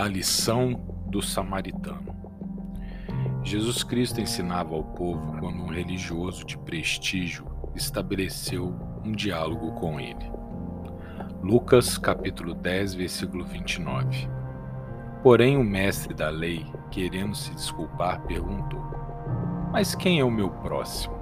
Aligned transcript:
A 0.00 0.08
lição 0.08 0.80
do 1.10 1.20
samaritano. 1.20 2.16
Jesus 3.44 3.84
Cristo 3.84 4.18
ensinava 4.18 4.74
ao 4.74 4.82
povo 4.82 5.36
quando 5.38 5.62
um 5.62 5.66
religioso 5.66 6.42
de 6.46 6.56
prestígio 6.56 7.44
estabeleceu 7.74 8.74
um 9.04 9.12
diálogo 9.12 9.72
com 9.72 10.00
ele. 10.00 10.32
Lucas 11.42 11.98
capítulo 11.98 12.54
10, 12.54 12.94
versículo 12.94 13.44
29. 13.44 14.26
Porém 15.22 15.58
o 15.58 15.62
mestre 15.62 16.14
da 16.14 16.30
lei, 16.30 16.64
querendo 16.90 17.34
se 17.34 17.50
desculpar, 17.50 18.22
perguntou: 18.22 18.82
Mas 19.70 19.94
quem 19.94 20.18
é 20.18 20.24
o 20.24 20.30
meu 20.30 20.48
próximo? 20.48 21.14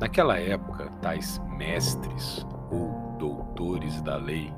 Naquela 0.00 0.38
época, 0.38 0.90
tais 1.02 1.38
mestres 1.58 2.46
ou 2.70 3.14
doutores 3.18 4.00
da 4.00 4.16
lei 4.16 4.50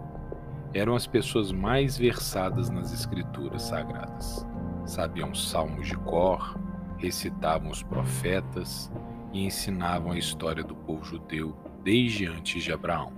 eram 0.77 0.95
as 0.95 1.07
pessoas 1.07 1.51
mais 1.51 1.97
versadas 1.97 2.69
nas 2.69 2.93
escrituras 2.93 3.63
sagradas. 3.63 4.47
Sabiam 4.85 5.35
salmos 5.35 5.87
de 5.87 5.97
cor, 5.97 6.61
recitavam 6.99 7.71
os 7.71 7.83
profetas 7.83 8.93
e 9.33 9.47
ensinavam 9.47 10.13
a 10.13 10.19
história 10.19 10.63
do 10.63 10.75
povo 10.75 11.03
judeu 11.03 11.57
desde 11.83 12.27
antes 12.27 12.63
de 12.63 12.73
Abraão. 12.73 13.11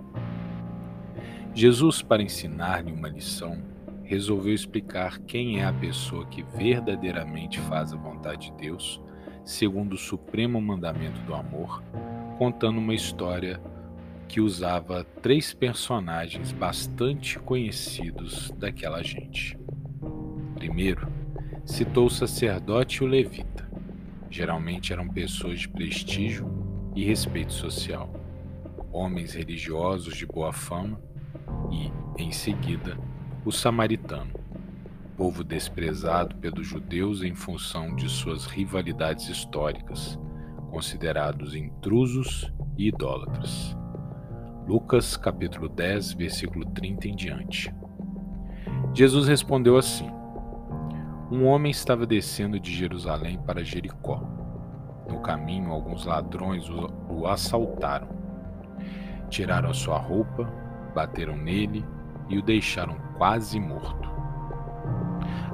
Jesus, 1.53 2.01
para 2.01 2.23
ensinar-lhe 2.23 2.93
uma 2.93 3.09
lição, 3.09 3.61
resolveu 4.03 4.53
explicar 4.53 5.19
quem 5.19 5.59
é 5.59 5.65
a 5.65 5.73
pessoa 5.73 6.25
que 6.27 6.43
verdadeiramente 6.43 7.59
faz 7.59 7.91
a 7.91 7.97
vontade 7.97 8.51
de 8.51 8.57
Deus, 8.57 9.01
segundo 9.43 9.93
o 9.93 9.97
supremo 9.97 10.61
mandamento 10.61 11.19
do 11.23 11.35
amor, 11.35 11.83
contando 12.37 12.77
uma 12.77 12.93
história 12.93 13.59
que 14.29 14.39
usava 14.39 15.03
três 15.23 15.55
personagens 15.55 16.51
bastante 16.51 17.39
conhecidos 17.39 18.51
daquela 18.51 19.01
gente. 19.01 19.57
Primeiro, 20.53 21.11
citou 21.65 22.05
o 22.05 22.11
sacerdote 22.11 22.97
e 22.97 23.03
o 23.03 23.07
levita. 23.07 23.67
Geralmente 24.29 24.93
eram 24.93 25.09
pessoas 25.09 25.61
de 25.61 25.67
prestígio 25.67 26.47
e 26.95 27.03
respeito 27.03 27.51
social, 27.51 28.13
homens 28.91 29.33
religiosos 29.33 30.15
de 30.15 30.27
boa 30.27 30.53
fama 30.53 31.01
e, 31.71 31.91
em 32.21 32.31
seguida, 32.31 32.99
o 33.43 33.51
samaritano, 33.51 34.39
povo 35.17 35.43
desprezado 35.43 36.35
pelos 36.35 36.67
judeus 36.67 37.23
em 37.23 37.33
função 37.33 37.95
de 37.95 38.07
suas 38.07 38.45
rivalidades 38.45 39.27
históricas, 39.27 40.19
considerados 40.69 41.55
intrusos 41.55 42.53
e 42.77 42.89
idólatras. 42.89 43.75
Lucas 44.69 45.17
capítulo 45.17 45.67
10, 45.67 46.13
versículo 46.13 46.63
30 46.63 47.07
em 47.07 47.15
diante. 47.15 47.73
Jesus 48.93 49.27
respondeu 49.27 49.77
assim: 49.77 50.07
Um 51.31 51.47
homem 51.47 51.71
estava 51.71 52.05
descendo 52.05 52.59
de 52.59 52.71
Jerusalém 52.71 53.39
para 53.39 53.63
Jericó. 53.63 54.21
No 55.09 55.21
caminho, 55.21 55.71
alguns 55.71 56.05
ladrões 56.05 56.69
o, 56.69 57.25
assaltaram. 57.25 58.09
Tiraram 59.27 59.73
sua 59.73 59.97
roupa, 59.97 60.43
bateram 60.93 61.35
nele 61.35 61.83
e 62.29 62.37
o 62.37 62.43
deixaram 62.43 62.95
quase 63.17 63.59
morto. 63.59 64.07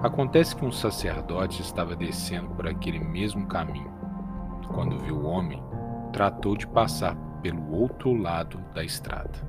Acontece 0.04 0.58
que 0.58 0.66
um 0.66 0.74
sacerdote 0.74 1.62
estava 1.62 1.96
descendo 1.96 2.50
por 2.50 2.68
aquele 2.68 3.00
mesmo 3.00 3.48
caminho. 3.48 3.94
Quando 4.74 5.00
viu 5.00 5.16
o 5.16 5.26
homem, 5.26 5.64
tratou 6.12 6.58
de 6.58 6.68
passar 6.68 7.16
pelo 7.46 7.80
outro 7.80 8.12
lado 8.12 8.58
da 8.74 8.84
estrada. 8.84 9.40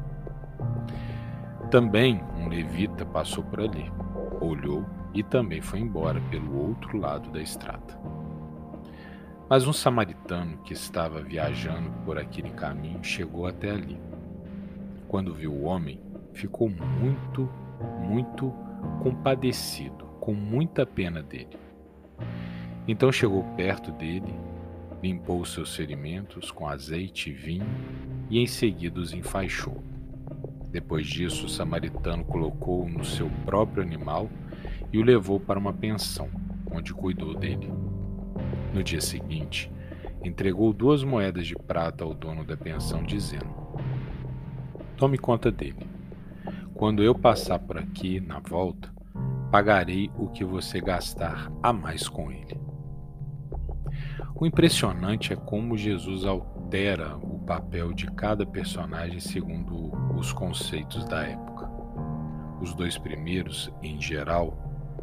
Também 1.71 2.23
um 2.39 2.47
levita 2.47 3.07
passou 3.07 3.43
por 3.43 3.59
ali, 3.59 3.91
olhou 4.39 4.85
e 5.15 5.23
também 5.23 5.63
foi 5.63 5.81
embora 5.81 6.21
pelo 6.31 6.69
outro 6.69 6.99
lado 6.99 7.31
da 7.31 7.41
estrada. 7.41 7.99
Mas 9.49 9.67
um 9.67 9.73
samaritano 9.73 10.59
que 10.59 10.75
estava 10.75 11.23
viajando 11.23 11.91
por 12.05 12.19
aquele 12.19 12.51
caminho 12.51 13.03
chegou 13.03 13.47
até 13.47 13.71
ali. 13.71 13.99
Quando 15.09 15.33
viu 15.33 15.55
o 15.55 15.63
homem, 15.63 15.99
ficou 16.35 16.69
muito, 16.69 17.49
muito 17.99 18.53
compadecido, 19.03 20.05
com 20.21 20.35
muita 20.35 20.85
pena 20.85 21.23
dele. 21.23 21.59
Então 22.87 23.11
chegou 23.11 23.43
perto 23.57 23.91
dele 23.93 24.35
limpou 25.03 25.45
seus 25.45 25.75
ferimentos 25.75 26.51
com 26.51 26.67
azeite 26.67 27.31
e 27.31 27.33
vinho 27.33 27.67
e 28.31 28.39
em 28.39 28.47
seguida 28.47 29.01
os 29.01 29.13
enfaixou. 29.13 29.83
Depois 30.71 31.07
disso, 31.07 31.47
o 31.47 31.49
samaritano 31.49 32.25
colocou-o 32.25 32.89
no 32.89 33.05
seu 33.05 33.31
próprio 33.45 33.83
animal 33.83 34.29
e 34.93 34.99
o 34.99 35.03
levou 35.03 35.39
para 35.41 35.59
uma 35.59 35.73
pensão, 35.73 36.29
onde 36.71 36.93
cuidou 36.93 37.35
dele. 37.35 37.73
No 38.75 38.83
dia 38.83 39.01
seguinte, 39.01 39.71
entregou 40.23 40.73
duas 40.73 41.03
moedas 41.03 41.47
de 41.47 41.55
prata 41.55 42.05
ao 42.05 42.13
dono 42.13 42.45
da 42.45 42.57
pensão, 42.57 43.03
dizendo: 43.03 43.55
Tome 44.97 45.17
conta 45.17 45.51
dele. 45.51 45.87
Quando 46.75 47.03
eu 47.03 47.15
passar 47.15 47.59
por 47.59 47.79
aqui, 47.79 48.21
na 48.21 48.39
volta, 48.39 48.93
pagarei 49.51 50.11
o 50.19 50.29
que 50.29 50.45
você 50.45 50.81
gastar 50.81 51.51
a 51.63 51.73
mais 51.73 52.07
com 52.07 52.31
ele. 52.31 52.59
O 54.39 54.45
impressionante 54.45 55.33
é 55.33 55.37
como 55.37 55.79
Jesus 55.79 56.27
altera 56.27 57.17
o 57.17 57.39
papel 57.39 57.95
de 57.95 58.07
cada 58.11 58.45
personagem 58.45 59.19
segundo 59.19 59.91
os 60.15 60.31
conceitos 60.31 61.07
da 61.07 61.23
época. 61.23 61.71
Os 62.61 62.75
dois 62.75 62.99
primeiros, 62.99 63.73
em 63.83 63.99
geral, 63.99 64.53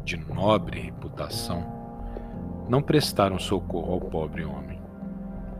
de 0.04 0.16
nobre 0.16 0.82
reputação, 0.82 1.66
não 2.68 2.80
prestaram 2.80 3.36
socorro 3.36 3.94
ao 3.94 4.00
pobre 4.02 4.44
homem, 4.44 4.80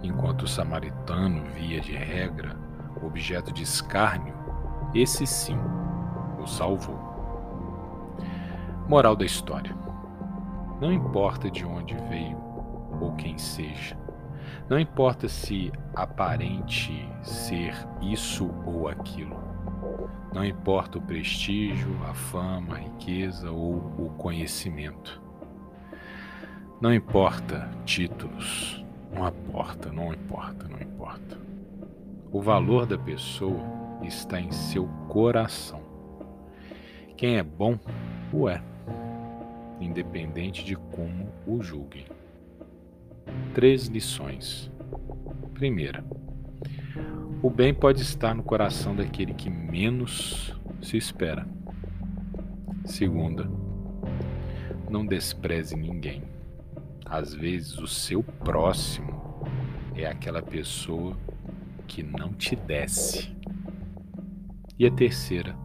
enquanto 0.05 0.43
o 0.43 0.49
samaritano, 0.49 1.43
via 1.51 1.81
de 1.81 1.97
regra, 1.97 2.57
objeto 3.05 3.53
de 3.53 3.65
escárnio, 3.65 4.37
esse 4.95 5.27
sim 5.27 5.59
o 6.41 6.47
salvou. 6.47 7.01
Moral 8.89 9.17
da 9.17 9.25
história: 9.25 9.77
Não 10.81 10.93
importa 10.93 11.51
de 11.51 11.65
onde 11.65 11.97
veio 12.09 12.54
ou 13.01 13.13
quem 13.17 13.39
seja. 13.39 13.97
Não 14.69 14.79
importa 14.79 15.29
se 15.29 15.71
aparente 15.95 17.07
ser 17.23 17.75
isso 18.01 18.51
ou 18.65 18.89
aquilo. 18.89 19.43
Não 20.33 20.45
importa 20.45 20.99
o 20.99 21.03
prestígio, 21.03 22.03
a 22.09 22.15
fama, 22.15 22.77
a 22.77 22.79
riqueza 22.79 23.51
ou 23.51 23.77
o 23.99 24.15
conhecimento. 24.17 25.23
Não 26.81 26.93
importa 26.93 27.71
títulos. 27.85 28.83
Não 29.13 29.29
importa, 29.29 29.93
não 29.93 30.13
importa, 30.13 30.67
não 30.67 30.81
importa. 30.81 31.39
O 32.33 32.41
valor 32.41 32.87
da 32.87 32.99
pessoa 32.99 33.61
está 34.03 34.41
em 34.41 34.51
seu 34.51 34.89
coração. 35.09 35.81
Quem 37.17 37.37
é 37.37 37.43
bom, 37.43 37.79
o 38.33 38.49
é, 38.49 38.61
independente 39.81 40.65
de 40.65 40.75
como 40.75 41.29
o 41.47 41.63
julguem 41.63 42.07
três 43.55 43.87
lições. 43.87 44.71
Primeira, 45.55 46.05
o 47.43 47.49
bem 47.49 47.73
pode 47.73 48.03
estar 48.03 48.35
no 48.35 48.43
coração 48.43 48.97
daquele 48.97 49.35
que 49.35 49.49
menos 49.49 50.59
se 50.83 50.97
espera. 50.97 51.47
Segunda, 52.85 53.49
não 54.91 55.07
despreze 55.07 55.77
ninguém. 55.77 56.23
Às 57.07 57.35
vezes, 57.35 57.79
o 57.79 57.87
seu 57.87 58.23
próximo 58.23 59.45
é 59.95 60.07
aquela 60.07 60.43
pessoa 60.43 61.17
que 61.87 62.03
não 62.03 62.33
te 62.33 62.57
desce. 62.57 63.37
E 64.79 64.87
a 64.87 64.91
terceira, 64.91 65.57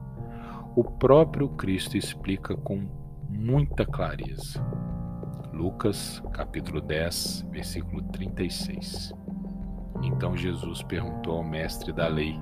o 0.76 0.84
próprio 0.84 1.50
Cristo 1.50 1.98
explica 1.98 2.56
com 2.56 2.88
muita 3.30 3.86
clareza 3.86 4.64
Lucas, 5.60 6.24
capítulo 6.32 6.80
10, 6.80 7.48
versículo 7.52 8.02
36. 8.14 9.14
Então 10.02 10.38
Jesus 10.38 10.82
perguntou 10.82 11.36
ao 11.36 11.44
mestre 11.44 11.92
da 11.92 12.08
lei: 12.08 12.40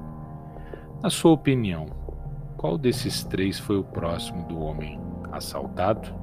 Na 1.02 1.10
sua 1.10 1.31
opinião, 1.31 1.88
qual 2.58 2.78
desses 2.78 3.24
três 3.24 3.58
foi 3.58 3.75
o 3.75 3.84
próximo 3.84 4.48
do 4.48 4.60
homem 4.60 5.02
assaltado? 5.31 6.14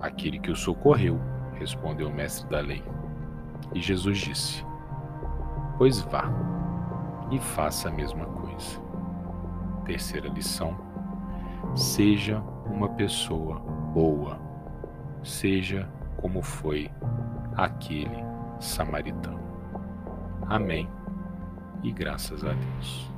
Aquele 0.00 0.40
que 0.40 0.50
o 0.50 0.56
socorreu, 0.56 1.20
respondeu 1.54 2.08
o 2.08 2.12
mestre 2.12 2.50
da 2.50 2.58
lei. 2.58 2.82
E 3.72 3.80
Jesus 3.80 4.18
disse: 4.18 4.66
Pois 5.78 6.00
vá 6.00 6.24
e 7.30 7.38
faça 7.38 7.88
a 7.88 7.92
mesma 7.92 8.26
coisa. 8.26 8.80
Terceira 9.84 10.28
lição: 10.30 10.76
seja 11.76 12.42
uma 12.66 12.88
pessoa 12.88 13.60
boa 13.94 14.49
seja 15.22 15.88
como 16.16 16.42
foi 16.42 16.90
aquele 17.56 18.24
samaritano. 18.60 19.40
Amém 20.48 20.88
e 21.82 21.90
graças 21.92 22.44
a 22.44 22.52
Deus. 22.52 23.10